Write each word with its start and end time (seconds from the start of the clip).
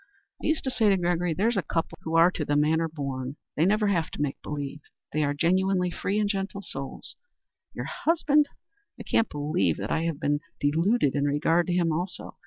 I 0.41 0.47
used 0.47 0.63
to 0.63 0.71
say 0.71 0.89
to 0.89 0.97
Gregory, 0.97 1.35
'there's 1.35 1.57
a 1.57 1.61
couple 1.61 1.99
who 2.01 2.15
are 2.15 2.31
to 2.31 2.43
the 2.43 2.55
manner 2.55 2.87
born; 2.87 3.35
they 3.55 3.67
never 3.67 3.85
have 3.89 4.09
to 4.09 4.21
make 4.23 4.41
believe. 4.41 4.81
They 5.13 5.23
are 5.23 5.35
genuinely 5.35 5.91
free 5.91 6.17
and 6.19 6.27
gentle 6.27 6.63
souls.' 6.63 7.17
Your 7.75 7.85
husband? 7.85 8.47
I 8.99 9.03
can't 9.03 9.29
believe 9.29 9.77
that 9.77 9.91
I 9.91 10.05
have 10.05 10.19
been 10.19 10.39
deluded 10.59 11.13
in 11.13 11.25
regard 11.25 11.67
to 11.67 11.73
him, 11.73 11.91
also. 11.91 12.37